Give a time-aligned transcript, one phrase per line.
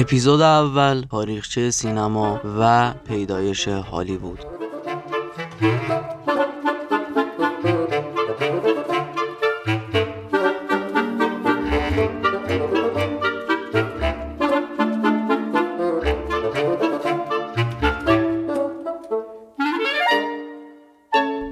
[0.00, 4.38] اپیزود اول تاریخچه سینما و پیدایش هالیوود.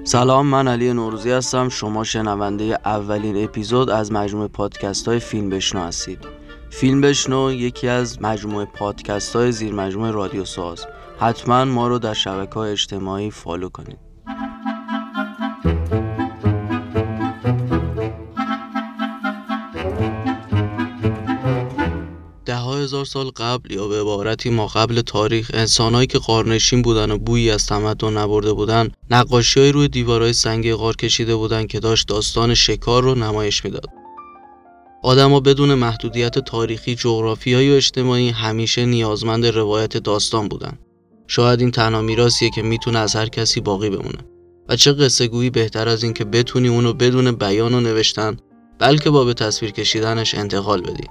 [0.05, 1.69] سلام من علی نوروزی هستم.
[1.69, 6.38] شما شنونده اولین اپیزود از مجموعه پادکست های فیلم بشنو هستید.
[6.81, 10.87] فیلم بشنو یکی از مجموعه پادکست های زیر مجموعه رادیو ساز.
[11.19, 13.99] حتما ما رو در شبکه های اجتماعی فالو کنید.
[22.89, 27.51] هزار سال قبل یا به عبارتی ما قبل تاریخ انسانهایی که قارنشین بودن و بویی
[27.51, 33.03] از تمدن نبرده بودن نقاشی روی دیوارهای سنگی غار کشیده بودن که داشت داستان شکار
[33.03, 33.98] رو نمایش می‌داد.
[35.03, 40.79] آدما بدون محدودیت تاریخی، جغرافیایی و اجتماعی همیشه نیازمند روایت داستان بودن.
[41.27, 44.19] شاید این تنها میراثیه که می‌تونه از هر کسی باقی بمونه.
[44.69, 48.37] و چه قصه گویی بهتر از این که بتونی اونو بدون بیان و نوشتن
[48.79, 51.05] بلکه با به تصویر کشیدنش انتقال بدی.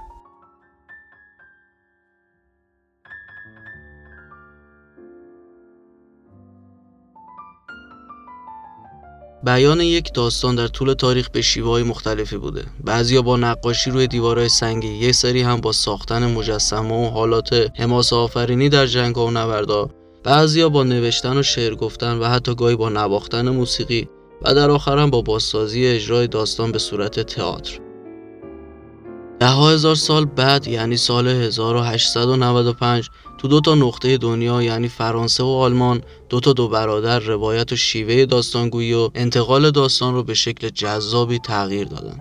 [9.48, 12.64] بیان یک داستان در طول تاریخ به شیوه های مختلفی بوده.
[12.84, 18.16] بعضیا با نقاشی روی دیوارهای سنگی یک سری هم با ساختن مجسمه و حالات حماسه
[18.16, 19.90] آفرینی در جنگ و نبردا
[20.24, 24.10] بعضیا با نوشتن و شعر گفتن و حتی گاهی با نواختن موسیقی
[24.42, 27.80] و در آخر هم با بازسازی اجرای داستان به صورت تئاتر.
[29.40, 35.48] ده هزار سال بعد یعنی سال 1895 تو دو تا نقطه دنیا یعنی فرانسه و
[35.48, 40.70] آلمان دو تا دو برادر روایت و شیوه داستانگویی و انتقال داستان رو به شکل
[40.70, 42.20] جذابی تغییر دادن.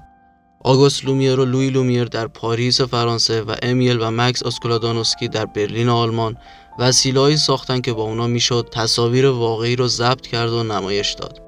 [0.64, 5.88] آگوست لومیر و لوی لومیر در پاریس فرانسه و امیل و مکس اسکلادانوسکی در برلین
[5.88, 6.36] آلمان
[6.78, 11.42] وسیله‌هایی ساختن که با اونا می‌شد تصاویر واقعی رو ضبط کرد و نمایش داد.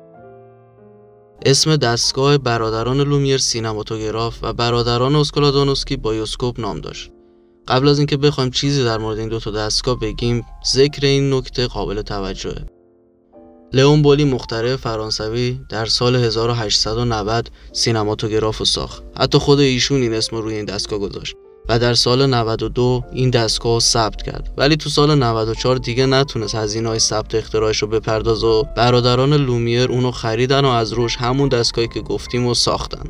[1.46, 7.10] اسم دستگاه برادران لومیر سینماتوگراف و برادران اسکلادانوسکی بایوسکوپ نام داشت.
[7.68, 11.66] قبل از اینکه بخوایم چیزی در مورد این دو تا دستگاه بگیم ذکر این نکته
[11.66, 12.66] قابل توجهه.
[13.72, 19.02] لئون بولی مخترع فرانسوی در سال 1890 سینماتوگراف ساخت.
[19.18, 21.36] حتی خود ایشون این اسم روی این دستگاه گذاشت
[21.68, 24.54] و در سال 92 این دستگاه رو ثبت کرد.
[24.56, 29.92] ولی تو سال 94 دیگه نتونست هزینه های ثبت اختراعش رو بپردازه و برادران لومیر
[29.92, 33.04] اونو خریدن و از روش همون دستگاهی که گفتیم و ساختن.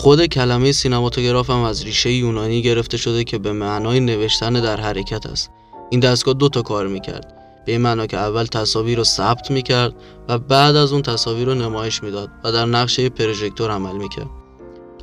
[0.00, 5.26] خود کلمه سینماتوگراف هم از ریشه یونانی گرفته شده که به معنای نوشتن در حرکت
[5.26, 5.50] است.
[5.90, 7.34] این دستگاه دو تا کار می‌کرد.
[7.66, 9.94] به این معنا که اول تصاویر رو ثبت می‌کرد
[10.28, 14.28] و بعد از اون تصاویر رو نمایش می‌داد و در نقش پروژکتور عمل می‌کرد.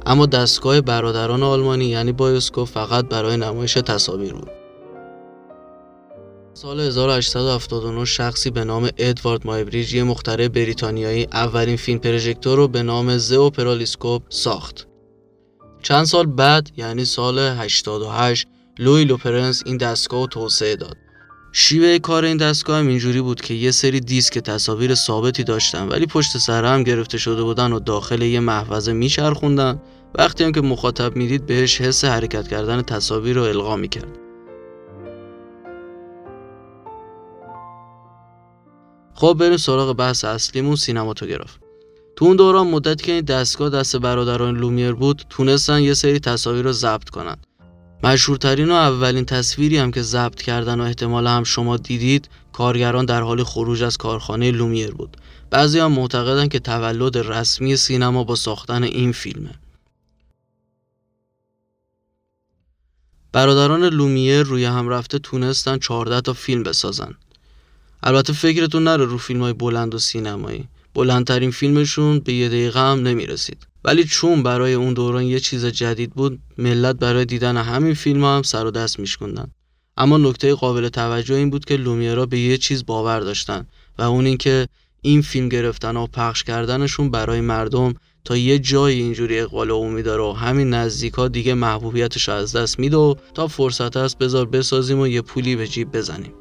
[0.05, 4.51] اما دستگاه برادران آلمانی یعنی بایوسکوپ فقط برای نمایش تصاویر بود.
[6.57, 12.83] سال 1879 شخصی به نام ادوارد مایبریج یه مخترع بریتانیایی اولین فیلم پروژکتور رو به
[12.83, 14.87] نام زوپراکسیسکوپ ساخت.
[15.81, 18.47] چند سال بعد یعنی سال 88
[18.79, 20.97] لوی لوپرنس این دستگاه رو توسعه داد.
[21.51, 26.05] شیوه کار این دستگاه هم اینجوری بود که یه سری دیسک تصاویر ثابتی داشتن ولی
[26.05, 29.81] پشت سر هم گرفته شده بودن و داخل یه محفظه میچرخوندن
[30.17, 34.24] وقتی هم که مخاطب می‌دید بهش حس حرکت کردن تصاویر رو القا می‌کرد.
[39.17, 41.57] خب بریم سراغ بحث اصلیمون سینماتوگراف
[42.15, 46.63] تو اون دوران مدتی که این دستگاه دست برادران لومیر بود تونستن یه سری تصاویر
[46.63, 47.37] رو ضبط کنن.
[48.03, 53.21] مشهورترین و اولین تصویری هم که ضبط کردن و احتمالا هم شما دیدید کارگران در
[53.21, 55.17] حال خروج از کارخانه لومیر بود.
[55.49, 59.51] بعضی هم معتقدن که تولد رسمی سینما با ساختن این فیلمه.
[63.31, 67.15] برادران لومیر روی هم رفته تونستن 14 تا فیلم بسازن.
[68.05, 70.67] البته فکرتون نره رو فیلم های بلند و سینمایی.
[70.93, 73.67] بلندترین فیلمشون به یه دقیقه هم نمی‌رسید.
[73.85, 78.41] ولی چون برای اون دوران یه چیز جدید بود ملت برای دیدن همین فیلم هم
[78.43, 79.51] سر و دست میشکندن
[79.97, 84.25] اما نکته قابل توجه این بود که لومیرا به یه چیز باور داشتن و اون
[84.25, 84.67] اینکه
[85.01, 87.93] این فیلم گرفتن و پخش کردنشون برای مردم
[88.23, 92.97] تا یه جایی اینجوری اقبال عمومی داره و همین نزدیک دیگه محبوبیتش از دست میده
[92.97, 96.33] و تا فرصت هست بذار بسازیم و یه پولی به جیب بزنیم.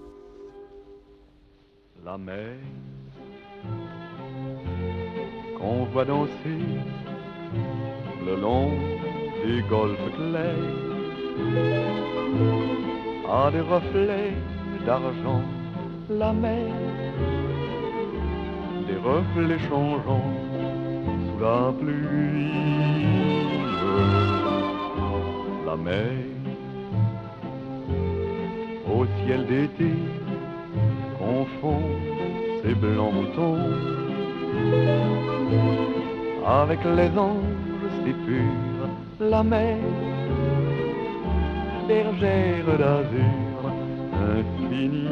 [2.14, 2.56] La mer
[5.58, 6.64] qu'on voit danser
[8.26, 8.70] le long
[9.44, 10.75] des golfes clairs.
[13.40, 14.32] A des reflets
[14.87, 15.43] d'argent
[16.08, 16.72] la mer.
[18.88, 20.32] Des reflets changeants
[21.25, 22.52] sous la pluie.
[25.66, 26.14] La mer.
[28.94, 29.93] Au ciel d'été
[31.64, 31.81] confond
[32.62, 33.58] ses blancs moutons
[36.46, 38.88] avec les anges si purs,
[39.20, 39.78] la mer,
[41.88, 43.61] bergère d'azur
[44.34, 45.08] infinie.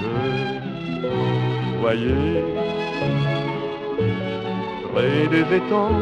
[0.00, 2.44] Je voyais
[4.92, 6.00] près des étangs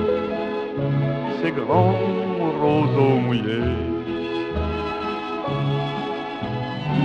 [1.42, 1.94] ces grands
[2.62, 3.76] roseaux mouillés.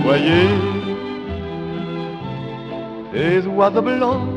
[0.04, 0.75] Voyez
[3.16, 4.28] des oiseaux blancs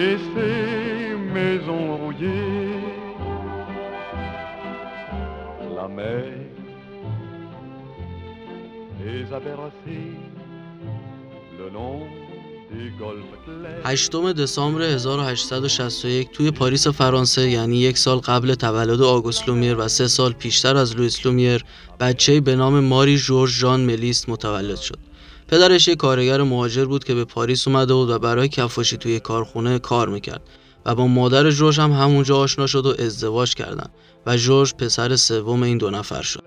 [0.00, 2.78] et ces maisons rouillées.
[5.76, 6.24] La mer
[9.00, 10.16] les a bercées
[11.58, 12.00] le long.
[13.84, 20.08] 8 دسامبر 1861 توی پاریس فرانسه یعنی یک سال قبل تولد آگوست لومیر و سه
[20.08, 21.64] سال پیشتر از لوئیس لومیر
[22.00, 25.09] بچه‌ای به نام ماری جورج ژان ملیس متولد شد.
[25.50, 29.78] پدرش یک کارگر مهاجر بود که به پاریس اومده بود و برای کفاشی توی کارخونه
[29.78, 30.42] کار می‌کرد
[30.86, 33.86] و با مادر جورج هم همونجا آشنا شد و ازدواج کردن
[34.26, 36.44] و جورج پسر سوم این دو نفر شد.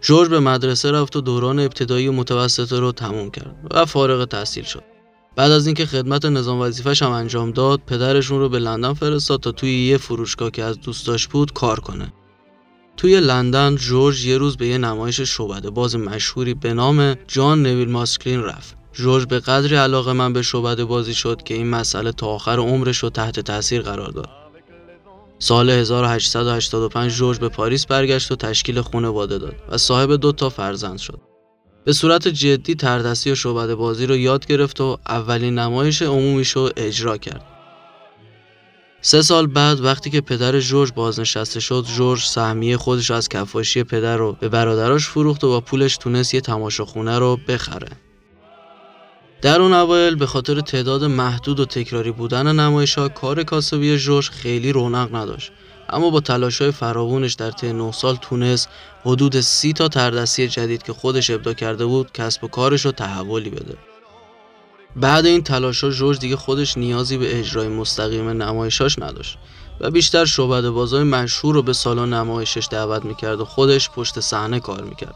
[0.00, 4.64] جورج به مدرسه رفت و دوران ابتدایی و متوسطه رو تموم کرد و فارغ تحصیل
[4.64, 4.82] شد.
[5.36, 9.52] بعد از اینکه خدمت نظام وظیفش هم انجام داد، پدرشون رو به لندن فرستاد تا
[9.52, 12.12] توی یه فروشگاه که از دوستاش بود کار کنه.
[13.00, 17.90] توی لندن جورج یه روز به یه نمایش شعبده باز مشهوری به نام جان نویل
[17.90, 18.76] ماسکلین رفت.
[18.92, 22.98] جورج به قدری علاقه من به شعبده بازی شد که این مسئله تا آخر عمرش
[22.98, 24.28] رو تحت تاثیر قرار داد.
[25.38, 30.98] سال 1885 جورج به پاریس برگشت و تشکیل خانواده داد و صاحب دو تا فرزند
[30.98, 31.20] شد.
[31.84, 36.70] به صورت جدی تردستی و شعبده بازی رو یاد گرفت و اولین نمایش عمومیش رو
[36.76, 37.49] اجرا کرد.
[39.02, 44.16] سه سال بعد وقتی که پدر جورج بازنشسته شد جورج سهمیه خودش از کفاشی پدر
[44.16, 47.88] رو به برادراش فروخت و با پولش تونست یه تماشاخونه رو بخره.
[49.42, 54.28] در اون اوایل به خاطر تعداد محدود و تکراری بودن نمایش ها کار کاسبی جورج
[54.30, 55.52] خیلی رونق نداشت.
[55.88, 58.68] اما با تلاش های فراوونش در طی 9 سال تونست
[59.04, 63.50] حدود سی تا تردستی جدید که خودش ابدا کرده بود کسب و کارش رو تحولی
[63.50, 63.89] بده.
[64.96, 69.38] بعد این تلاشا جورج دیگه خودش نیازی به اجرای مستقیم نمایشاش نداشت
[69.80, 74.60] و بیشتر شعبده بازای مشهور رو به سالن نمایشش دعوت می‌کرد و خودش پشت صحنه
[74.60, 75.14] کار می‌کرد.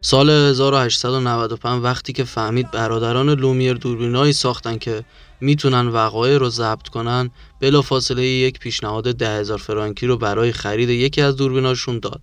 [0.00, 5.04] سال 1895 وقتی که فهمید برادران لومیر دوربینایی ساختن که
[5.40, 7.30] می‌تونن وقایع رو ضبط کنن
[7.60, 12.22] بلافاصله یک پیشنهاد ده هزار فرانکی رو برای خرید یکی از دوربیناشون داد.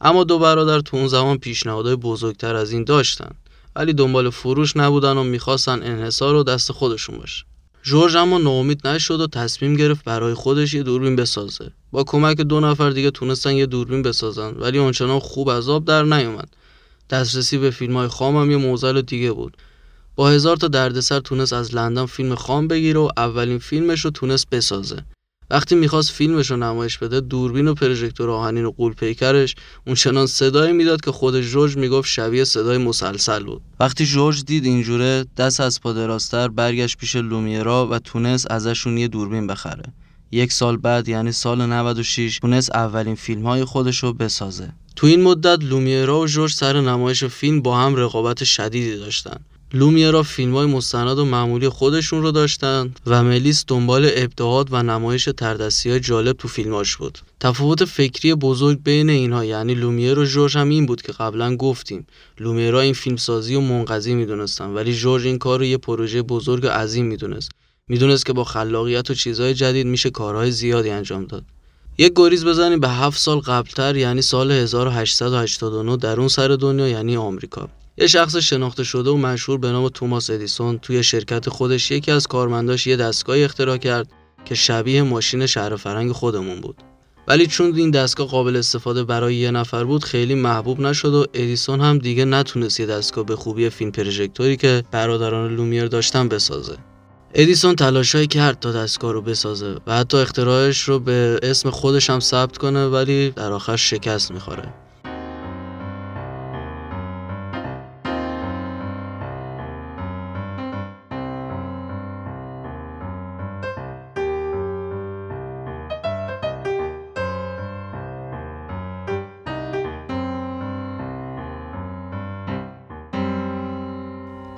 [0.00, 3.30] اما دو برادر تو اون زمان پیشنهادهای بزرگتر از این داشتن.
[3.76, 7.44] ولی دنبال فروش نبودن و می‌خواستن انحصار و دست خودشون باشه.
[7.82, 11.72] جورج اما ناامید نشد و تصمیم گرفت برای خودش یه دوربین بسازه.
[11.90, 16.02] با کمک دو نفر دیگه تونستن یه دوربین بسازن ولی آنچنان خوب از آب در
[16.02, 16.48] نیومد.
[17.10, 19.56] دسترسی به فیلم های خام هم یه موزل دیگه بود.
[20.16, 24.50] با هزار تا دردسر تونست از لندن فیلم خام بگیره و اولین فیلمش رو تونست
[24.50, 25.04] بسازه.
[25.52, 28.72] وقتی می‌خواست فیلمش رو نمایش بده دوربین و پروژکتور آهنین و
[29.86, 33.62] اون چنان صدایی می‌داد که خود جورج می‌گفت شبیه صدای مسلسل بود.
[33.80, 39.46] وقتی جورج دید اینجوره دست از پادراستر برگشت پیش لومیرا و تونست ازشون یه دوربین
[39.46, 39.84] بخره.
[40.30, 44.72] یک سال بعد یعنی سال 96 تونست اولین فیلم های خودش رو بسازه.
[44.96, 49.36] تو این مدت لومیرا و جورج سر نمایش فیلم با هم رقابت شدیدی داشتن.
[49.74, 55.28] لومیرا فیلم های مستند و معمولی خودشون رو داشتن و ملیس دنبال ابداعات و نمایش
[55.36, 57.18] تردستی های جالب تو فیلماش بود.
[57.40, 62.06] تفاوت فکری بزرگ بین اینها یعنی لومیر و جورج هم این بود که قبلا گفتیم
[62.40, 66.68] لومیرا این فیلمسازی و منقضی می‌دونستن ولی جورج این کار رو یه پروژه بزرگ و
[66.68, 67.50] عظیم می‌دونست.
[67.88, 71.44] می‌دونست که با خلاقیت و چیزهای جدید میشه کارهای زیادی انجام داد.
[71.98, 77.16] یک گریز بزنیم به هفت سال قبلتر یعنی سال 1889 در اون سر دنیا یعنی
[77.16, 77.68] آمریکا.
[77.96, 82.26] یه شخص شناخته شده و مشهور به نام توماس ادیسون توی شرکت خودش یکی از
[82.26, 84.12] کارمنداش یه دستگاه اختراع کرد
[84.44, 86.76] که شبیه ماشین شهر فرنگ خودمون بود.
[87.28, 91.80] ولی چون این دستگاه قابل استفاده برای یه نفر بود خیلی محبوب نشد و ادیسون
[91.80, 96.76] هم دیگه نتونست یه دستگاه به خوبی فیلم پروژکتوری که برادران لومیر داشتن بسازه.
[97.34, 102.20] ادیسون تلاشایی کرد تا دستگاه رو بسازه و حتی اختراعش رو به اسم خودش هم
[102.20, 104.81] ثبت کنه ولی در آخر شکست می‌خوره.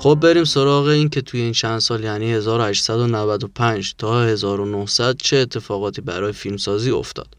[0.04, 6.00] خب بریم سراغ این که توی این چند سال یعنی 1895 تا 1900 چه اتفاقاتی
[6.00, 7.36] برای فیلمسازی افتاد.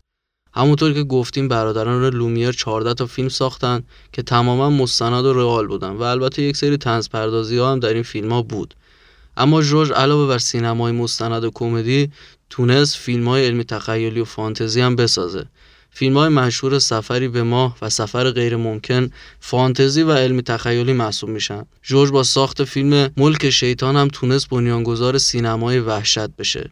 [0.53, 5.89] همونطور که گفتیم برادران لومیر 14 تا فیلم ساختن که تماما مستند و رئال بودن
[5.89, 8.75] و البته یک سری تنز پردازی ها هم در این فیلم ها بود
[9.37, 12.11] اما جورج علاوه بر سینمای مستند و کمدی
[12.49, 15.45] تونست فیلم های علمی تخیلی و فانتزی هم بسازه
[15.97, 19.09] فیلم های مشهور سفری به ماه و سفر غیر ممکن
[19.39, 21.65] فانتزی و علمی تخیلی محسوب میشن.
[21.83, 26.71] جورج با ساخت فیلم ملک شیطان هم تونست بنیانگذار سینمای وحشت بشه.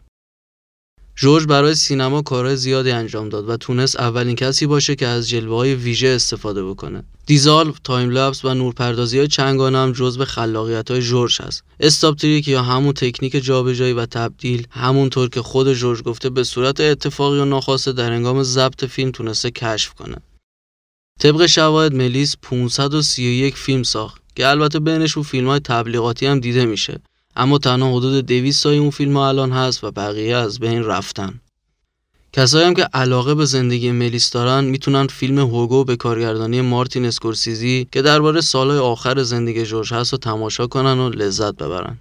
[1.16, 5.56] جورج برای سینما کارهای زیادی انجام داد و تونست اولین کسی باشه که از جلوه
[5.56, 7.04] های ویژه استفاده بکنه.
[7.26, 11.64] dissolve، time lapse و نورپردازی های چندگانه هم جزو خلاقیت های جورج هست.
[11.80, 16.80] stop trick یا همون تکنیک جابجایی و تبدیل همونطور که خود جورج گفته به صورت
[16.80, 20.16] اتفاقی و ناخواسته در هنگام ضبط فیلم تونسته کشف کنه.
[21.20, 27.00] طبق شواهد ملیس 531 فیلم ساخت که البته بینشون فیلم های تبلیغاتی هم دیده میشه
[27.36, 31.40] اما تنها حدود 200 تای اون فیلم ها الان هست و بقیه از بین رفتن
[32.34, 37.88] کسایی هم که علاقه به زندگی ملیس دارن می‌تونن فیلم هوگو به کارگردانی مارتین اسکورسیزی
[37.92, 41.98] که درباره سالهای آخر زندگی جورج هست رو تماشا کنن و لذت ببرن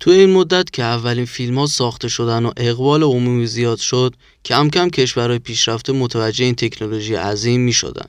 [0.00, 4.70] توی این مدت که اولین فیلم ها ساخته شدن و اقبال عمومی زیاد شد کم
[4.70, 8.06] کم کشورهای پیشرفته متوجه این تکنولوژی عظیم می شدن.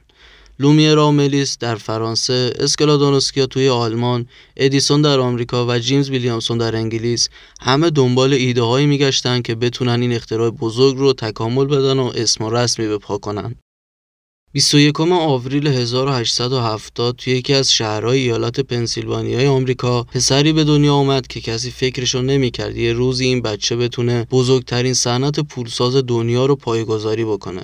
[0.59, 7.29] لومیر ملیس در فرانسه، اسکلادانوسکیا توی آلمان، ادیسون در آمریکا و جیمز ویلیامسون در انگلیس
[7.61, 12.43] همه دنبال ایده هایی میگشتن که بتونن این اختراع بزرگ رو تکامل بدن و اسم
[12.43, 13.55] و رسمی به پا کنن.
[14.53, 21.41] 21 آوریل 1870 توی یکی از شهرهای ایالت پنسیلوانیای آمریکا پسری به دنیا آمد که
[21.41, 27.63] کسی فکرشو نمی‌کرد یه روزی این بچه بتونه بزرگترین صنعت پولساز دنیا رو پایه‌گذاری بکنه.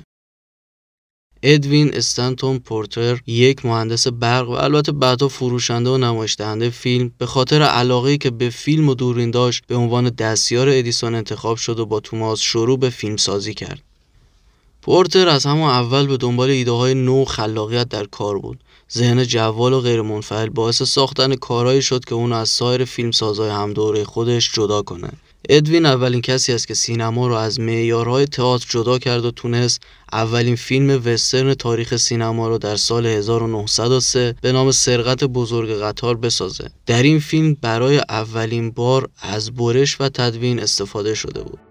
[1.42, 7.26] ادوین استنتون پورتر یک مهندس برق و البته بعدا فروشنده و نمایش دهنده فیلم به
[7.26, 11.86] خاطر علاقه که به فیلم و دورین داشت به عنوان دستیار ادیسون انتخاب شد و
[11.86, 13.82] با توماس شروع به فیلم سازی کرد.
[14.82, 18.60] پورتر از همون اول به دنبال ایده های نو خلاقیت در کار بود.
[18.92, 23.50] ذهن جوال و غیر منفعل باعث ساختن کارهایی شد که اون از سایر فیلم سازهای
[23.50, 25.10] هم دوره خودش جدا کنه.
[25.48, 29.82] ادوین اولین کسی است که سینما رو از معیارهای تئاتر جدا کرد و تونست
[30.12, 36.70] اولین فیلم وسترن تاریخ سینما رو در سال 1903 به نام سرقت بزرگ قطار بسازه.
[36.86, 41.69] در این فیلم برای اولین بار از برش و تدوین استفاده شده بود.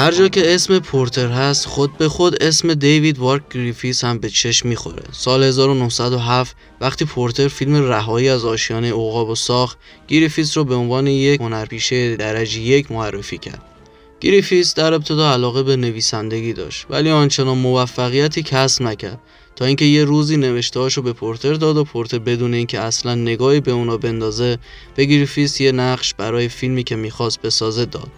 [0.00, 4.30] هر جا که اسم پورتر هست خود به خود اسم دیوید وارک گریفیس هم به
[4.30, 5.02] چشم می‌خوره.
[5.12, 9.78] سال 1907 وقتی پورتر فیلم رهایی از آشیانه عقاب و ساخت
[10.08, 13.62] گریفیس رو به عنوان یک هنرپیشه درجه یک معرفی کرد.
[14.20, 19.20] گریفیس در ابتدا علاقه به نویسندگی داشت ولی آنچنان موفقیتی کسب نکرد.
[19.56, 23.72] تا اینکه یه روزی نوشته‌هاشو به پورتر داد و پورتر بدون اینکه اصلا نگاهی به
[23.72, 24.58] اونا بندازه
[24.96, 28.08] به گریفیس یه نقش برای فیلمی که می‌خواست بسازه داد.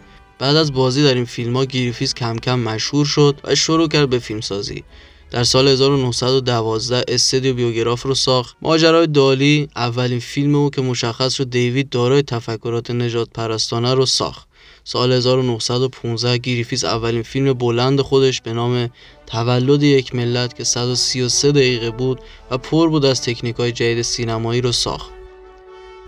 [0.40, 4.10] بعد از بازی در این فیلم ها گریفیس کم کم مشهور شد و شروع کرد
[4.10, 4.84] به فیلم سازی
[5.30, 8.56] در سال 1912 استدیو بیوگراف رو ساخت.
[8.62, 14.48] ماجرای دالی اولین فیلم او که مشخص شد دیوید دارای تفکرات نژادپرستانه رو ساخت.
[14.84, 18.90] سال 1915 گریفیس اولین فیلم بلند خودش به نام
[19.26, 22.20] تولد یک ملت که 133 دقیقه بود
[22.50, 25.19] و پر بود از تکنیک های جدید سینمایی رو ساخت.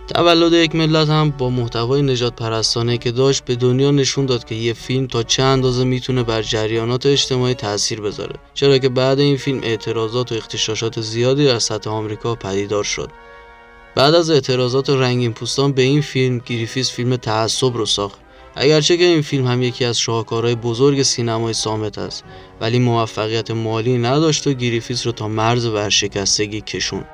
[0.08, 4.72] تولد یک ملت هم با محتوای نژادپرستانه که داشت به دنیا نشون داد که یه
[4.72, 8.34] فیلم تا چه اندازه می‌تونه بر جریانات اجتماعی تاثیر بذاره.
[8.54, 13.10] چرا که بعد این فیلم اعتراضات و اغتشاشات زیادی در سطح آمریکا پدیدار شد.
[13.94, 18.18] بعد از اعتراضات رنگین پوستان به این فیلم گریفیس فیلم تعصب رو ساخت.
[18.54, 22.24] اگرچه که این فیلم هم یکی از شاهکارهای بزرگ سینمای صامت است
[22.60, 27.04] ولی موفقیت مالی نداشت و گریفیس رو تا مرز ورشکستگی کشون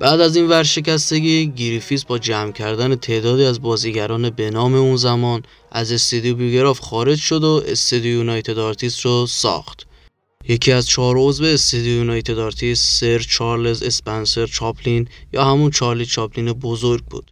[0.00, 5.42] بعد از این ورشکستگی گریفیس با جمع کردن تعدادی از بازیگران به نام اون زمان
[5.72, 9.86] از استودیو بیوگراف خارج شد و استودیو یونایتد آرتیست رو ساخت.
[10.48, 16.52] یکی از چهار عضو استودیو یونایتد آرتیست سر چارلز اسپنسر چاپلین یا همون چارلی چاپلین
[16.52, 17.30] بزرگ بود.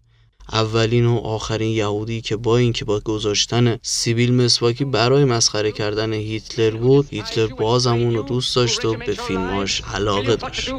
[0.52, 6.70] اولین و آخرین یهودی که با اینکه با گذاشتن سیبیل مسواکی برای مسخره کردن هیتلر
[6.70, 10.70] بود هیتلر بازم اون رو دوست داشت و به فیلماش علاقه داشت.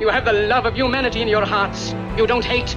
[0.00, 1.92] You have the love of humanity in your hearts.
[2.16, 2.76] You don't hate,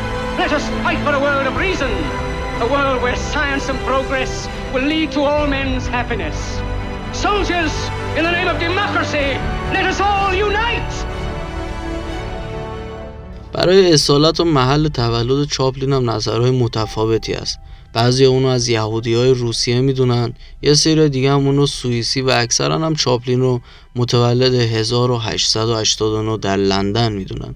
[0.41, 1.91] Let us fight for a world of reason,
[2.65, 4.31] a world where science and progress
[4.73, 6.37] will lead to all men's happiness.
[7.25, 7.73] Soldiers,
[8.17, 9.27] in the name of democracy,
[9.75, 10.93] let us all unite!
[13.53, 17.59] برای اصالت و محل تولد چاپلین هم نظرهای متفاوتی است
[17.93, 22.79] بعضی اونو از یهودی های روسیه می‌دونن یه سری دیگه هم اونو سوئیسی و اکثرا
[22.79, 23.61] هم چاپلین رو
[23.95, 27.55] متولد 1889 در لندن می‌دونن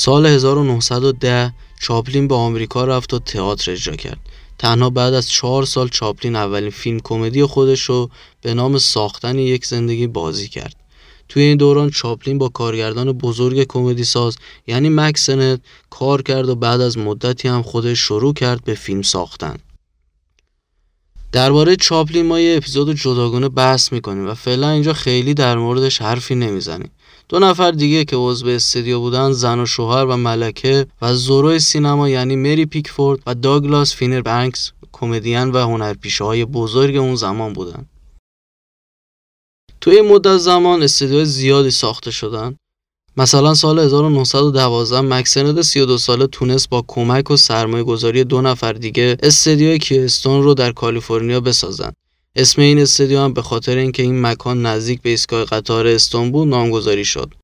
[0.00, 4.18] سال 1910 چاپلین به آمریکا رفت و تئاتر اجرا کرد.
[4.58, 8.10] تنها بعد از چهار سال چاپلین اولین فیلم کمدی خودش رو
[8.42, 10.76] به نام ساختن یک زندگی بازی کرد.
[11.28, 14.36] توی این دوران چاپلین با کارگردان بزرگ کمدی ساز
[14.66, 19.02] یعنی مک سنت کار کرد و بعد از مدتی هم خودش شروع کرد به فیلم
[19.02, 19.56] ساختن.
[21.32, 26.34] درباره چاپلین ما یه اپیزود جداگانه بحث می‌کنیم و فعلا اینجا خیلی در موردش حرفی
[26.34, 26.90] نمی‌زنیم.
[27.28, 32.08] دو نفر دیگه که عضو استودیو بودن زن و شوهر و ملکه و زورو سینما
[32.08, 37.86] یعنی مری پیکفورد و داگلاس فیربنکس کمدین و هنرپیشه های بزرگ اون زمان بودن.
[39.80, 42.56] توی این مدت زمان استودیوهای زیادی ساخته شدن.
[43.18, 49.16] مثلا سال 1912 مکسند 32 ساله تونست با کمک و سرمایه گذاری دو نفر دیگه
[49.22, 51.92] استودیوی کیستون رو در کالیفرنیا بسازن
[52.36, 57.04] اسم این استودیو هم به خاطر اینکه این مکان نزدیک به ایستگاه قطار استانبول نامگذاری
[57.04, 57.34] شد.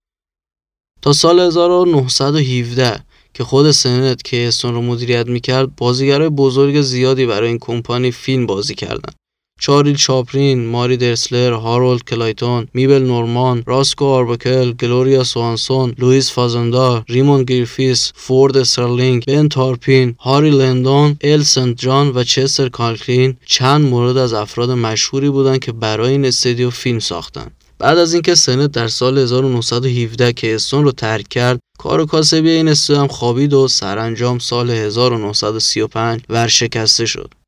[1.03, 7.49] تا سال 1917 که خود سنت که استون رو مدیریت می‌کرد بازیگرای بزرگ زیادی برای
[7.49, 9.15] این کمپانی فیلم بازی کردند.
[9.61, 17.45] چارلی چاپلین، ماری درسلر، هارولد کلایتون، میبل نورمان، راسکو آربکل، گلوریا سوانسون، لوئیس فازندا، ریمون
[17.45, 24.17] گریفیس، فورد استرلینگ، بن تارپین، هاری لندون، ال سنت جان و چستر کانکلین چند مورد
[24.17, 27.51] از افراد مشهوری بودند که برای این استودیو فیلم ساختند.
[27.79, 33.03] بعد از اینکه سنت در سال 1917 کیستون رو ترک کرد کار کاسبی این استودیو
[33.03, 37.44] هم خوابید و سرانجام سال 1935 ورشکسته شد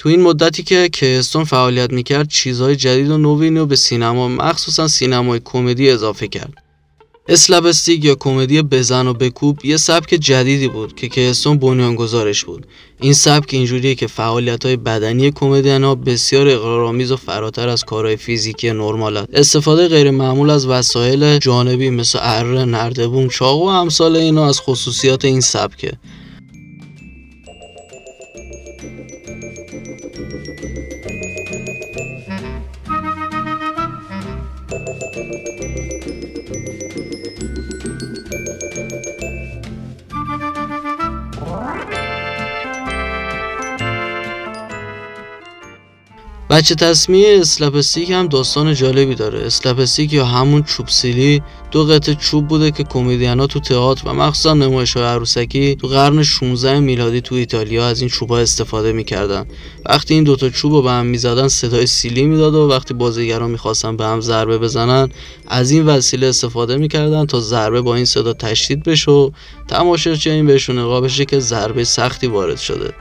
[0.00, 4.88] تو این مدتی که کستون فعالیت می‌کرد چیزهای جدید و نوینی رو به سینما مخصوصا
[4.88, 6.52] سینمای کمدی اضافه کرد.
[7.28, 12.66] اسلبستیک یا کمدی بزن و بکوب یه سبک جدیدی بود که کهستون بنیانگذارش بود.
[13.00, 18.16] این سبک اینجوریه که فعالیت های بدنی کمدین ها بسیار اقرارآمیز و فراتر از کارهای
[18.16, 24.48] فیزیکی نرمال استفاده غیر معمول از وسایل جانبی مثل اره، نردبون، چاقو و امثال اینا
[24.48, 25.92] از خصوصیات این سبکه.
[46.50, 49.38] بچه تصمیه اسلپستیک هم داستان جالبی داره.
[49.38, 54.12] اسلپستیک یا همون چوب سیلی دو قطعه چوب بوده که کمدین ها تو تئاتر و
[54.12, 58.92] مخصوصا نمایش های عروسکی تو قرن 16 میلادی تو ایتالیا از این چوب ها استفاده
[58.92, 59.46] می‌کردن.
[59.86, 63.96] وقتی این دوتا چوب رو به هم می‌زدن صدای سیلی می‌داد و وقتی بازیگران می‌خواستن
[63.96, 65.08] به هم ضربه بزنن
[65.48, 69.30] از این وسیله استفاده می‌کردن تا ضربه با این صدا تشدید بشه و
[69.68, 72.92] تماشاچی این بهشون نقاب بشه که ضربه سختی وارد شده.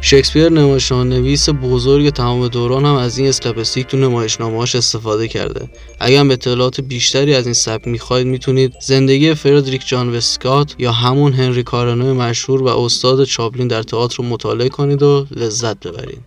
[0.00, 5.68] شکسپیر نویس بزرگ تمام دوران هم از این اسلپستیک تو نمایشنامه‌هاش استفاده کرده.
[6.00, 11.62] اگر اطلاعات بیشتری از این سبک می‌خواید می‌تونید زندگی فردریک جان وسکات یا همون هنری
[11.62, 16.20] کارنو مشهور و استاد چاپلین در تئاتر رو مطالعه کنید و لذت ببرید.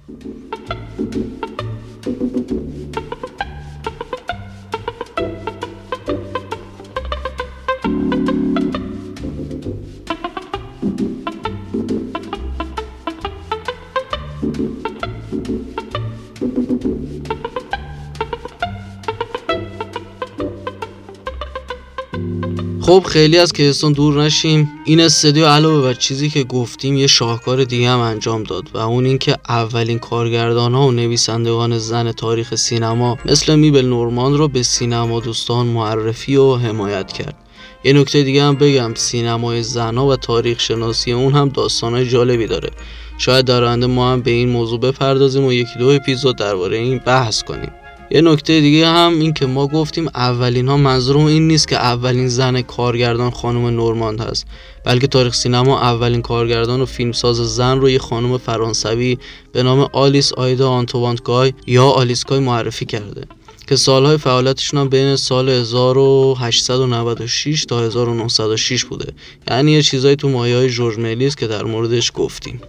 [22.92, 24.72] خب خیلی از کیستون دور نشیم.
[24.86, 29.06] این استودیو علاوه بر چیزی که گفتیم یه شاهکار دیگه هم انجام داد و اون
[29.06, 35.20] اینکه اولین کارگردان ها و نویسندگان زن تاریخ سینما مثل میبل نورمان رو به سینما
[35.20, 37.36] دوستان معرفی و حمایت کرد.
[37.84, 42.70] یه نکته دیگه هم بگم سینمای زنا و تاریخ شناسی اون هم داستانهای جالبی داره.
[43.18, 46.98] شاید در آینده ما هم به این موضوع بپردازیم و یکی دو اپیزود درباره این
[46.98, 47.72] بحث کنیم.
[48.14, 52.28] یه نکته دیگه هم این که ما گفتیم اولین ها منظورم این نیست که اولین
[52.28, 54.46] زن کارگردان خانم نورماند هست
[54.86, 59.18] بلکه تاریخ سینما اولین کارگردان و فیلمساز زن رو یه خانم فرانسوی
[59.52, 63.26] به نام آلیس آیدا آنتوانت گای یا آلیس گای معرفی کرده
[63.68, 69.14] که سالهای فعالیتشون هم بین سال 1896 تا 1906 بوده.
[69.50, 72.62] یعنی یه چیزایی تو مایه های جورج ملیس که در موردش گفتیم.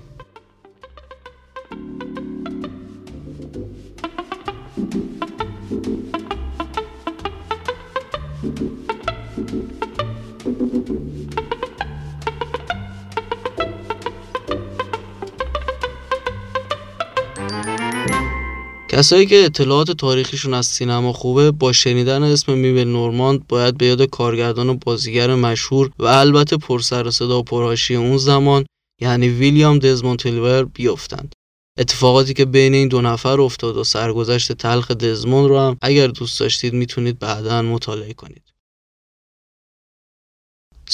[19.03, 24.03] کسایی که اطلاعات تاریخیشون از سینما خوبه با شنیدن اسم میبل نورماند باید به یاد
[24.03, 28.65] کارگردان و بازیگر مشهور و البته پرسر صدا و پرحاشیه اون زمان
[29.01, 31.33] یعنی ویلیام دزموند تیلور بیفتند
[31.79, 36.41] اتفاقاتی که بین این دو نفر افتاد و سرگذشت تلخ دزموند رو هم اگر دوست
[36.41, 38.52] داشتید می‌تونید بعدا مطالعه کنید.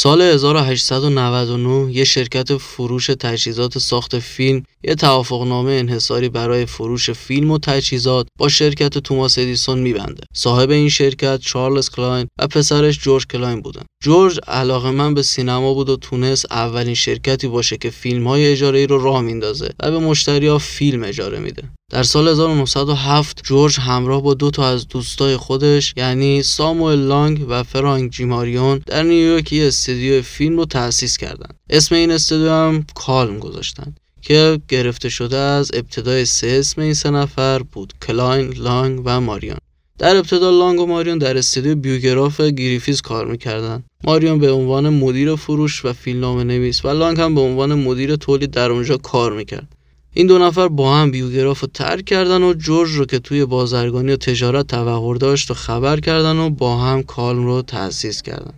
[0.01, 7.59] سال 1899 یه شرکت فروش تجهیزات ساخت فیلم یه توافقنامه انحصاری برای فروش فیلم و
[7.59, 10.25] تجهیزات با شرکت توماس ادیسون میبنده.
[10.35, 13.83] صاحب این شرکت چارلز کلاین و پسرش جورج کلاین بودن.
[14.03, 18.87] جورج علاقه‌مند به سینما بود و تونست اولین شرکتی باشه که فیلم های اجاره ای
[18.87, 21.63] رو راه میندازه و به مشتری ها فیلم اجاره میده.
[21.91, 27.63] در سال 1907 جورج همراه با دو تا از دوستای خودش یعنی ساموئل لانگ و
[27.63, 31.55] فرانک جی ماریون در نیویورک یه استودیو فیلم رو تأسیس کردند.
[31.71, 37.11] اسم این استودیو هم کالم گذاشتن که گرفته شده از ابتدای سه اسم این سه
[37.11, 39.59] نفر بود کلاین، لانگ و ماریون.
[39.99, 43.85] در ابتدا لانگ و ماریون در استودیو بیوگراف گریفیس کار می‌کردن.
[44.05, 48.51] ماریون به عنوان مدیر فروش و فیلمنامه نویس و لانگ هم به عنوان مدیر تولید
[48.51, 49.69] در اونجا کار می‌کرد.
[50.13, 54.13] این دو نفر با هم بیوگراف رو ترک کردن و جورج رو که توی بازرگانی
[54.13, 58.55] و تجارت توهر داشت و خبر کردن و با هم کالم رو تأسیس کردن.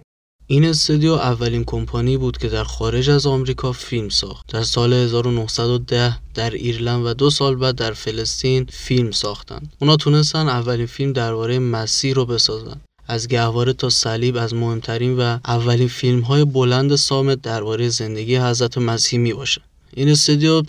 [0.52, 4.46] این استودیو اولین کمپانی بود که در خارج از آمریکا فیلم ساخت.
[4.52, 9.72] در سال 1910 در ایرلند و دو سال بعد در فلسطین فیلم ساختند.
[9.78, 12.80] اونا تونستن اولین فیلم درباره مسیح رو بسازن.
[13.06, 18.78] از گهواره تا صلیب از مهمترین و اولین فیلم های بلند سامت درباره زندگی حضرت
[18.78, 19.60] مسیح می باشه.
[19.94, 20.62] این استودیو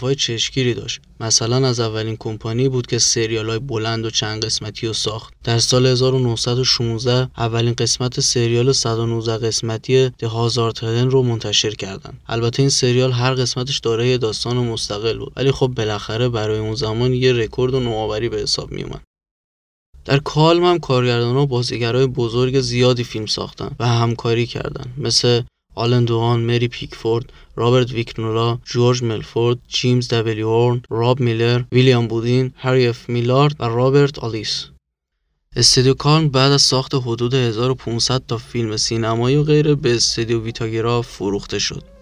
[0.00, 1.00] های چشمگیری داشت.
[1.20, 5.34] مثلا از اولین کمپانی بود که سریال های بلند و چند قسمتی رو ساخت.
[5.44, 12.14] در سال 1916 اولین قسمت سریال 119 قسمتی ده هازار تدن رو منتشر کردن.
[12.26, 15.32] البته این سریال هر قسمتش دارای داستان و مستقل بود.
[15.36, 19.00] ولی خب بالاخره برای اون زمان یه رکورد و نوآوری به حساب می اومد
[20.04, 25.42] در کالم هم کارگردان و بازیگرای بزرگ زیادی فیلم ساختن و همکاری کردند مثل
[25.74, 32.52] آلن دوان، مری پیکفورد، رابرت ویگنولا، جورج ملفورد، جیمز دبلیو هورن، راب میلر، ویلیام بودین،
[32.56, 34.66] هری اف میلارد و رابرت آلیس.
[35.56, 41.06] استودیو کالم بعد از ساخت حدود 1500 تا فیلم سینمایی و غیره به استودیو ویتاگراف
[41.06, 41.93] فروخته شد.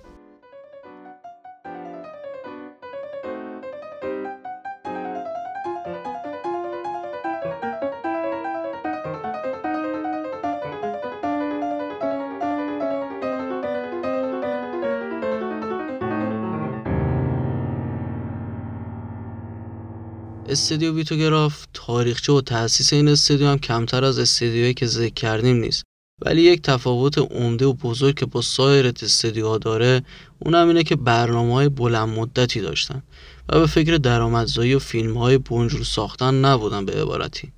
[20.53, 25.83] استودیو ویتوگراف تاریخچه و تأسیس این استودیو هم کمتر از استودیوهایی که ذکر کردیم نیست.
[26.25, 30.03] ولی یک تفاوت عمده و بزرگ که با سایر استودیوها داره
[30.39, 33.03] اونم اینه که برنامه های بلند مدتی داشتن
[33.49, 37.53] و به فکر درآمدزایی و فیلم های بنجور ساختن نبودن به عبارتی.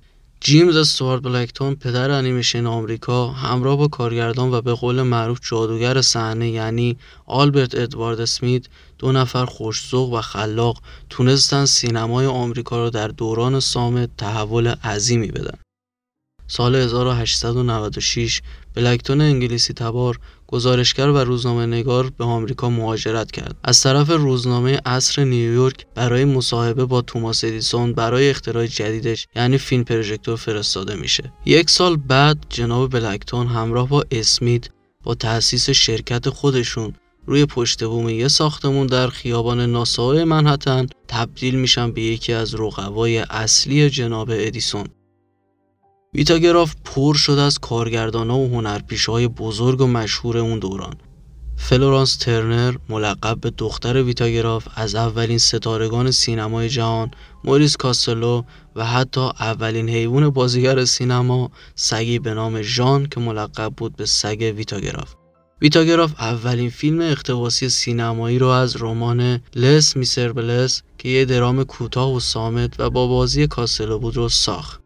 [0.45, 6.49] جیمز استوارت بلکتون پدر انیمیشن آمریکا همراه با کارگردان و به قول معروف جادوگر صحنه
[6.49, 8.65] یعنی آلبرت ادوارد اسمیت
[8.99, 15.57] دو نفر خوشزوق و خلاق تونستن سینمای آمریکا را در دوران سامت تحول عظیمی بدن.
[16.47, 18.41] سال 1896
[18.75, 23.55] بلکتون انگلیسی تبار گزارشگر و روزنامه نگار به آمریکا مهاجرت کرد.
[23.63, 29.83] از طرف روزنامه اصر نیویورک برای مصاحبه با توماس ادیسون برای اختراع جدیدش یعنی فیلم
[29.83, 31.33] پروژکتور فرستاده میشه.
[31.45, 34.69] یک سال بعد جناب بلکتون همراه با اسمیت
[35.03, 36.93] با تأسیس شرکت خودشون
[37.25, 43.17] روی پشت بوم یه ساختمون در خیابان ناسائو منهتن تبدیل میشن به یکی از رقبای
[43.17, 44.87] اصلی جناب ادیسون
[46.15, 50.95] ویتاگراف پر شده از کارگردان و هنرپیشه های بزرگ و مشهور اون دوران.
[51.57, 57.11] فلورانس ترنر ملقب به دختر ویتاگراف از اولین ستارگان سینمای جهان
[57.43, 58.41] موریس کاستلو
[58.75, 64.53] و حتی اولین حیوان بازیگر سینما سگی به نام ژان که ملقب بود به سگ
[64.57, 65.13] ویتاگراف
[65.61, 72.19] ویتاگراف اولین فیلم اقتباسی سینمایی رو از رمان لس میزرابلس که یه درام کوتاه و
[72.19, 74.84] صامت و با بازی کاستلو بود رو ساخت.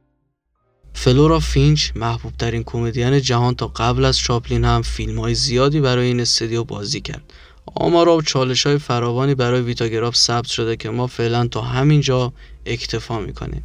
[1.01, 6.07] فلورا فینچ محبوب ترین کمدین جهان تا قبل از چاپلین هم فیلم های زیادی برای
[6.07, 7.33] این استودیو بازی کرد
[7.75, 12.33] آمار و چالش های فراوانی برای ویتاگراف ثبت شده که ما فعلا تا همینجا
[12.65, 13.63] اکتفا می‌کنیم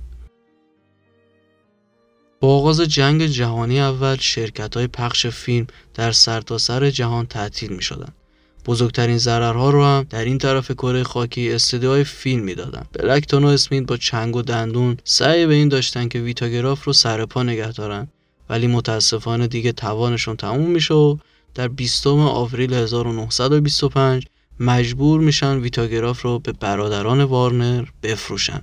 [2.40, 7.82] با آغاز جنگ جهانی اول شرکت های پخش فیلم در سرتاسر سر جهان تعطیل می
[7.82, 8.12] شدن.
[8.66, 12.86] بزرگترین ضررها رو هم در این طرف کره خاکی استدیوهای فیلم می‌دادن.
[12.92, 17.24] بلکتون و اسمیت با چنگ و دندون سعی به این داشتن که ویتاگراف رو سر
[17.24, 18.08] پا نگه دارن.
[18.50, 21.16] ولی متاسفانه دیگه توانشون تموم میشه و
[21.54, 24.26] در 20 آوریل 1925
[24.60, 28.60] مجبور میشن ویتاگراف رو به برادران وارنر بفروشن.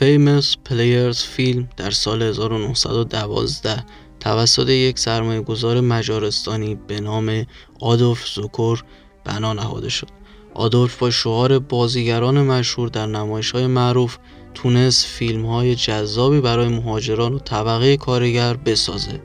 [0.00, 3.84] Famous Players فیلم در سال 1912
[4.20, 7.46] توسط یک سرمایه گذار مجارستانی به نام
[7.80, 8.84] آدولف زوکور
[9.24, 10.08] بنا نهاده شد.
[10.54, 14.18] آدولف با شعار بازیگران مشهور در نمایش های معروف
[14.54, 19.22] تونست فیلم های جذابی برای مهاجران و طبقه کارگر بسازه.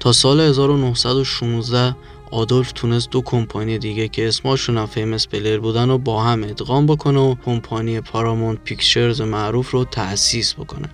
[0.00, 1.96] تا سال 1916
[2.34, 6.86] آدولف تونست دو کمپانی دیگه که اسمشون هم Famous Player بودن و با هم ادغام
[6.86, 10.88] بکنه و کمپانی پارامونت پیکچرز معروف رو تأسیس بکنه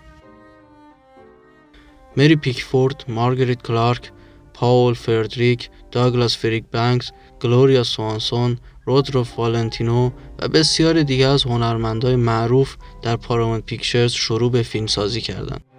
[2.16, 4.12] مری پیکفورد، مارگریت کلارک،
[4.55, 7.10] پاول فردریک، داگلاس فیربنکس،
[7.42, 14.62] گلوریا سوانسون، رودولف والنتینو و بسیار دیگه از هنرمندای معروف در پارامونت پیکچرز شروع به
[14.62, 15.69] فیلمسازی کردند.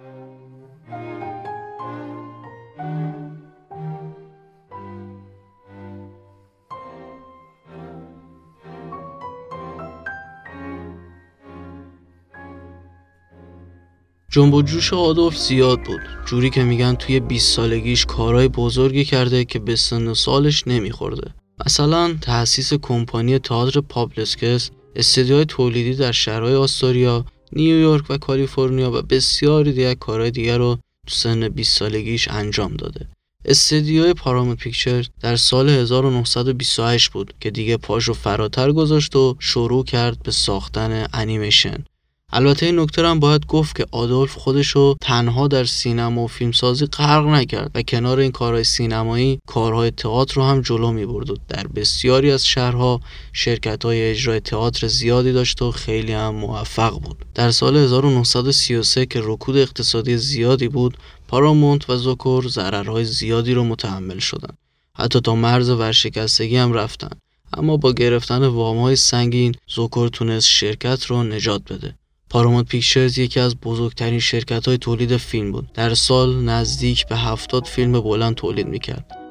[14.34, 16.00] جنب و جوش آدولف زیاد بود.
[16.26, 21.34] جوری که میگن توی 20 سالگیش کارهای بزرگی کرده که به سن سالش نمیخورده.
[21.66, 29.72] مثلا تأسیس کمپانی تئاتر پابلسکس استدیوهای تولیدی در شهرهای آستوریا نیویورک و کالیفرنیا و بسیاری
[29.72, 33.08] دیگر کارهای دیگر رو تو سن 20 سالگیش انجام داده.
[33.44, 40.22] استدیوی پارامونت پیکچر در سال 1928 بود که دیگه پاشو فراتر گذاشت و شروع کرد
[40.22, 41.84] به ساختن انیمیشن.
[42.34, 47.26] البته این نکته هم باید گفت که آدولف خودشو تنها در سینما و فیلمسازی غرق
[47.26, 51.66] نکرد و کنار این کارهای سینمایی کارهای تئاتر رو هم جلو می برد و در
[51.66, 53.00] بسیاری از شهرها
[53.32, 57.24] شرکت های اجرای تئاتر زیادی داشت و خیلی هم موفق بود.
[57.34, 60.96] در سال 1933 که رکود اقتصادی زیادی بود
[61.28, 64.58] پارامونت و زوکور ضررهای زیادی رو متحمل شدند.
[64.94, 67.10] حتی تا مرز ورشکستگی هم رفتن
[67.56, 71.94] اما با گرفتن وامهای سنگین زوکور تونست شرکت رو نجات بده.
[72.32, 75.72] پارامونت پیکچرز یکی از بزرگترین شرکت های تولید فیلم بود.
[75.74, 79.21] در سال نزدیک به هفتاد فیلم بلند تولید می‌کرد.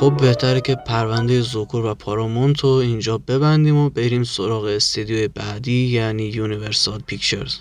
[0.00, 5.86] خب بهتره که پرونده زوکور و پارامونت رو اینجا ببندیم و بریم سراغ استدیو بعدی
[5.86, 7.54] یعنی یونیورسال پیکچرز.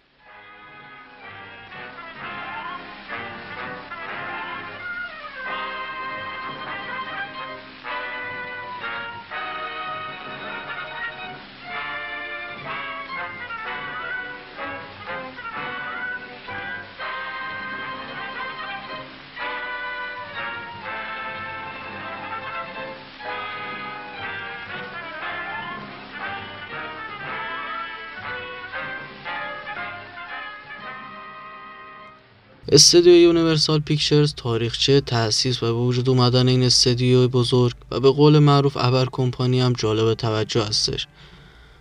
[32.75, 38.39] استدیو یونیورسال پیکچرز تاریخچه تأسیس و به وجود اومدن این استدیو بزرگ و به قول
[38.39, 41.07] معروف ابر کمپانی هم جالب توجه هستش.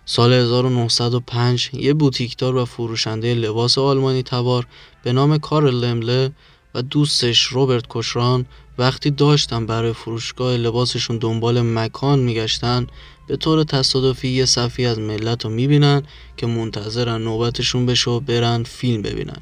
[0.05, 4.67] سال 1905 یه بوتیکدار و فروشنده لباس آلمانی تبار
[5.03, 6.31] به نام کارل لمله
[6.75, 8.45] و دوستش روبرت کوکران
[8.77, 12.87] وقتی داشتن برای فروشگاه لباسشون دنبال مکان میگشتن
[13.27, 16.03] به طور تصادفی یه صفی از ملت رو می‌بینن
[16.37, 19.41] که منتظرن نوبتشون بشه و برن فیلم ببینن.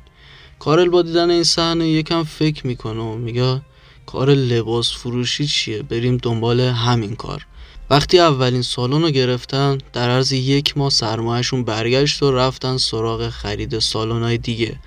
[0.64, 3.62] کارل با دیدن این صحنه یکم فکر می‌کنه و میگه
[4.06, 7.46] کار لباس فروشی چیه؟ بریم دنبال همین کار.
[7.90, 13.80] وقتی اولین سالن رو گرفتن در عرض یک ماه سرمایهشون برگشت و رفتن سراغ خرید
[13.80, 14.80] سالن دیگه.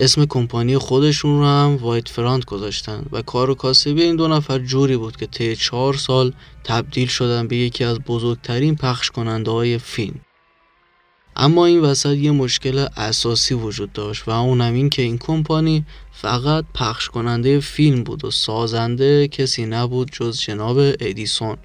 [0.00, 4.58] اسم کمپانی خودشون رو هم وایت فرانت گذاشتن و کار و کاسبی این دو نفر
[4.58, 6.32] جوری بود که طی چهار سال
[6.64, 10.20] تبدیل شدن به یکی از بزرگترین پخش کننده های فیلم.
[11.36, 16.64] اما این وسط یه مشکل اساسی وجود داشت و اونم این که این کمپانی فقط
[16.74, 21.56] پخش کننده فیلم بود و سازنده کسی نبود جز جناب ادیسون.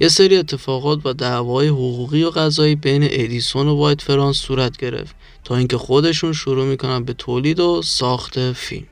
[0.00, 5.14] یه سری اتفاقات و دعوای حقوقی و قضایی بین ادیسون و وایت فرانس صورت گرفت
[5.44, 8.86] تا اینکه خودشون شروع می‌کنن به تولید و ساخت فیلم.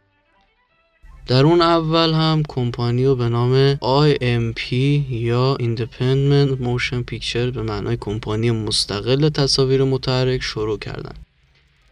[1.26, 4.72] در اون اول هم کمپانی رو به نام IMP
[5.10, 11.23] یا Independent Motion Picture به معنای کمپانی مستقل تصاویر متحرک شروع کردن.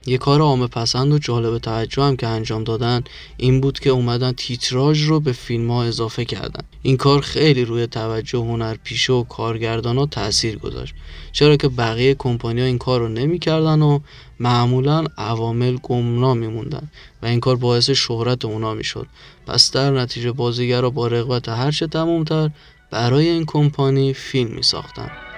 [0.07, 3.05] یه کار عامه پسند و جالب توجه هم که انجام دادن
[3.37, 6.65] این بود که اومدن تیتراژ رو به فیلم ها اضافه کردن.
[6.83, 10.95] این کار خیلی روی توجه هنرپیشه و کارگردان ها تاثیر گذاشت.
[11.33, 13.99] چرا که بقیه کمپانی ها این کار رو نمی‌کردن و
[14.41, 16.91] معمولا عوامل گمنام میموندن
[17.23, 19.07] و این کار باعث شهرت اونا می‌شد.
[19.47, 22.51] پس در نتیجه بازیگر رو با رغبت هرچه تمومتر
[22.91, 25.32] برای این کمپانی فیلم می ساختن.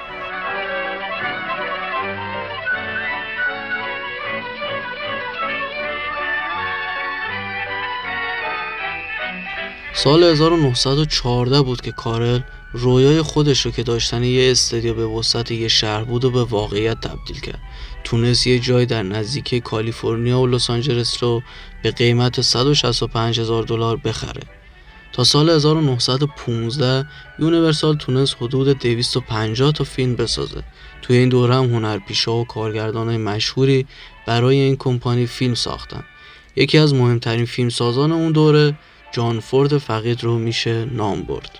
[9.96, 12.40] سال 1914 بود که کارل
[12.72, 17.00] رویای خودش رو که داشتن یه استادیو به وسط یه شهر بود و به واقعیت
[17.00, 17.60] تبدیل کرد.
[18.04, 21.42] تونست یه جای در نزدیکی کالیفرنیا و لس آنجلس رو
[21.82, 24.42] به قیمت 165 هزار دلار بخره.
[25.12, 27.06] تا سال 1915
[27.38, 30.62] یونیورسال تونست حدود 250 تا فیلم بسازه.
[31.02, 33.86] توی این دوره هم هنرپیشه و کارگردان مشهوری
[34.26, 36.04] برای این کمپانی فیلم ساختن.
[36.56, 38.74] یکی از مهمترین فیلمسازان اون دوره
[39.14, 41.58] جان فورد فقید رو میشه نام برد.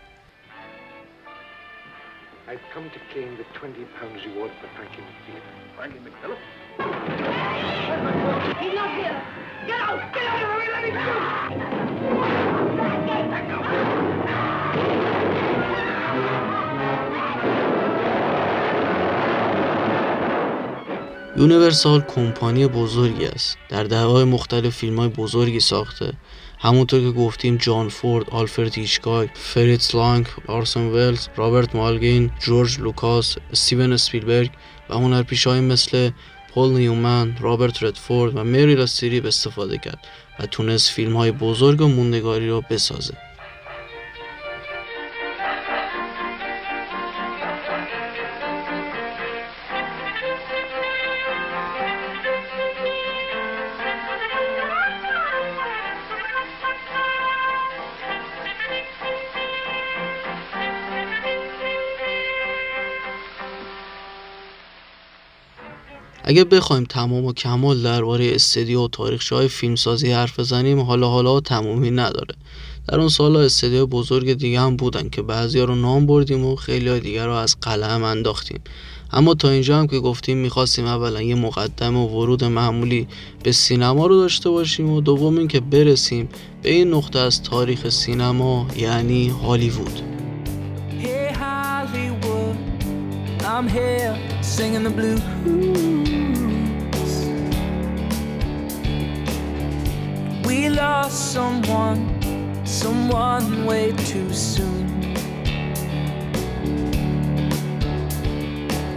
[21.36, 23.58] یونیورسال کمپانی بزرگی است.
[23.68, 26.12] در دهه‌های مختلف فیلم های بزرگی ساخته.
[26.58, 33.36] همونطور که گفتیم جان فورد، آلفرد هیچکاک، فریتز لانگ، آرسن ولز، رابرت مولیگان، جورج لوکاس،
[33.52, 34.50] استیون اسپیلبرگ
[34.90, 36.10] و هنرپیشه‌هایی مثل
[36.54, 39.98] پل نیومن، رابرت ردفورد و مریل استریپ استفاده کرد
[40.40, 43.14] و تونست فیلم های بزرگ و موندگاری رو بسازه.
[66.26, 71.40] اگه بخوایم تمام و کمال درباره استدیو و تاریخچه های فیلمسازی حرف بزنیم حالا حالا
[71.40, 72.34] تمومی نداره.
[72.88, 76.88] در اون سالا استدیو بزرگ دیگه هم بودن که بعضی رو نام بردیم و خیلی
[76.88, 78.60] های دیگر رو از قلم انداختیم.
[79.12, 83.08] اما تا اینجا هم که گفتیم می‌خواستیم اولا یه مقدم و ورود معمولی
[83.42, 86.28] به سینما رو داشته باشیم و دوم اینکه برسیم
[86.62, 90.13] به این نقطه از تاریخ سینما یعنی هالیوود.
[93.54, 95.22] I'm here singing the blues.
[100.44, 105.14] We lost someone, someone way too soon.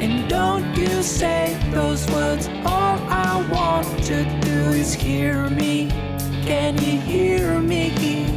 [0.02, 5.90] And don't you say those words, all I want to do is hear me.
[6.48, 8.37] Can you hear me?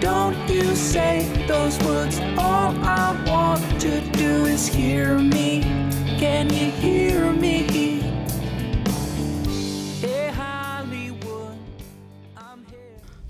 [0.00, 2.20] Don't you say those words.
[2.38, 5.62] All I want to do is hear me.
[6.20, 7.66] Can you hear me?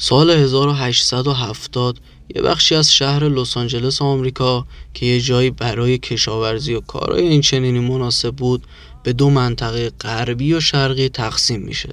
[0.00, 1.98] سال 1870
[2.34, 7.40] یه بخشی از شهر لس آنجلس آمریکا که یه جایی برای کشاورزی و کارهای این
[7.40, 8.66] چنینی مناسب بود
[9.02, 11.88] به دو منطقه غربی و شرقی تقسیم میشه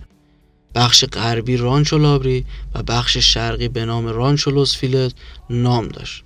[0.75, 2.45] بخش غربی رانچو لا بره‌آ
[2.75, 5.13] و بخش شرقی به نام رانچو لوس فلیز
[5.49, 6.23] نام داشت.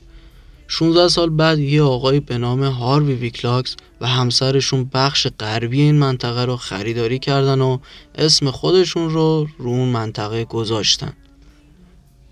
[0.68, 6.46] 16 سال بعد یه آقایی به نام هاروی ویلکاکس و همسرشون بخش غربی این منطقه
[6.46, 7.78] رو خریداری کردن و
[8.16, 11.14] اسم خودشون رو رو اون منطقه گذاشتن.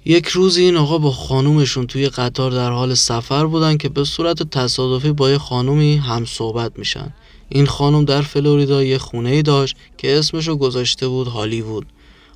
[0.06, 4.44] یک روز این آقا با خانومشون توی قطار در حال سفر بودن که به صورت
[4.44, 7.14] تصادفی با یه خانومی هم صحبت میشن.
[7.50, 11.86] این خانم در فلوریدا یه خونه ای داشت که اسمشو گذاشته بود هالیوود.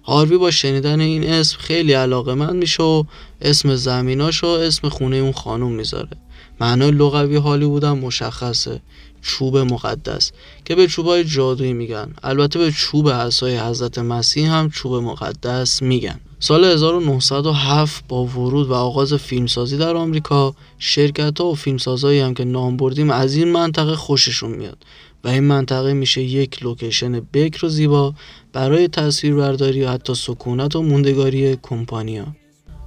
[0.04, 3.04] هاروی با شنیدن این اسم خیلی علاقه من میشه و
[3.42, 6.18] اسم زمیناشو اسم خونه اون خانم می‌ذاره.
[6.62, 8.82] معنای لغوی هالیوود هم مشخصه.
[9.22, 10.32] چوب مقدس.
[10.66, 12.14] که به چوبای جادویی میگن.
[12.24, 16.20] البته به چوب عصای حضرت مسیح هم چوب مقدس میگن.
[16.40, 22.44] سال 1907 با ورود و آغاز فیلمسازی در آمریکا شرکت ها و فیلمسازایی هم که
[22.44, 24.78] نام بردیم از این منطقه خوششون میاد.
[25.24, 28.14] و این منطقه میشه یک لوکیشن بکر و زیبا
[28.54, 32.28] برای تصویربرداری و حتی سکونت و موندگاری کمپانیا.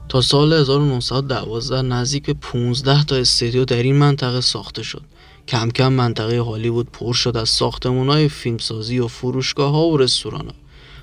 [0.09, 5.03] تا سال 1912 نزدیک 15 تا استودیو در این منطقه ساخته شد.
[5.49, 10.47] کم کم منطقه هالیوود پر شد از ساختمان های فیلمسازی و فروشگاه ها و رستوران
[10.47, 10.55] ها.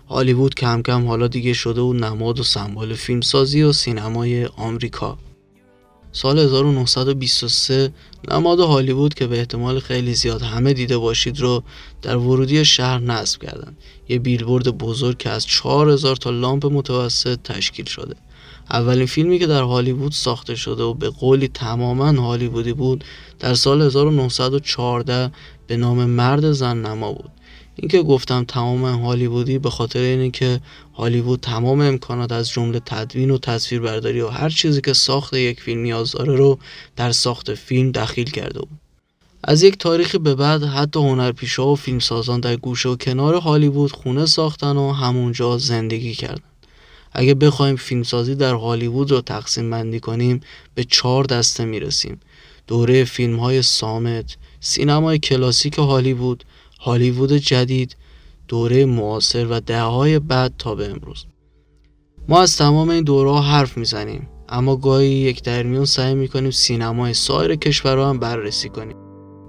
[0.10, 5.18] هالیوود کم کم حالا دیگه شده و نماد و سمبل فیلمسازی و سینمای آمریکا.
[6.14, 7.94] سال 1923
[8.32, 11.64] نماد هالیوود که به احتمال خیلی زیاد همه دیده باشید رو
[12.02, 13.78] در ورودی شهر نصب کردن
[14.10, 18.16] یه بیلبورد بزرگ که از 4000 تا لامپ متوسط تشکیل شده.
[18.70, 23.04] اولین فیلمی که در هالیوود ساخته شده و به قولی تماما هالیوودی بود
[23.40, 25.32] در سال 1914
[25.68, 27.32] به نام مرد زن نما بود.
[27.76, 30.60] اینکه گفتم تمام هالیوودی به خاطر اینه که
[31.02, 35.82] هالیوود تمام امکانات از جمله تدوین و تصویربرداری و هر چیزی که ساخت یک فیلم
[35.82, 36.60] نیاز داره رو
[36.96, 38.80] در ساخت فیلم دخیل کرده بود.
[39.44, 44.26] از یک تاریخی به بعد حتی هنرپیشه و فیلمسازان در گوشه و کنار هالیوود خونه
[44.26, 46.44] ساختن و همونجا زندگی کردن.
[47.14, 50.42] اگه بخوایم فیلمسازی در هالیوود رو تقسیم بندی کنیم
[50.76, 52.20] به چهار دسته می‌رسیم.
[52.68, 56.44] دوره فیلم های سامت سینمای کلاسیک هالیوود
[56.80, 57.96] هالیوود جدید
[58.52, 61.26] دوره معاصر و دههای بعد تا به امروز.
[62.30, 67.14] ما از تمام این دوره حرف می‌زنیم اما گاهی یک در میون سعی می‌کنیم سینمای
[67.14, 68.98] سایر کشورها هم بررسی کنیم.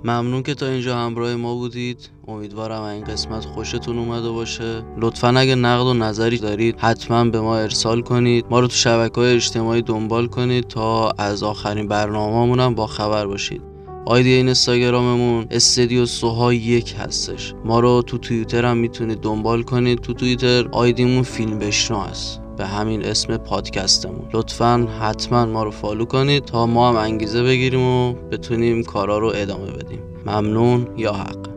[0.05, 2.11] ممنون که تا اینجا همراه ما بودید.
[2.28, 4.82] امیدوارم این قسمت خوشتون اومده باشه.
[4.98, 8.44] لطفا اگه نقد و نظری دارید حتما به ما ارسال کنید.
[8.50, 13.26] ما رو تو شبکه های اجتماعی دنبال کنید تا از آخرین برنامه هم با خبر
[13.26, 13.72] باشید.
[14.07, 17.55] آیدی این اینستاگراممون استدیو سوها یک هستش.
[17.64, 19.98] ما رو تو توییتر هم می‌تونید دنبال کنید.
[19.98, 22.40] تو توییتر آیدیمون فیلم بشنو هست.
[22.57, 24.28] به همین اسم پادکستمون.
[24.34, 29.32] لطفا حتما ما رو فالو کنید تا ما هم انگیزه بگیریم و بتونیم کارا رو
[29.34, 30.00] ادامه بدیم.
[30.26, 31.51] ممنون یا حق.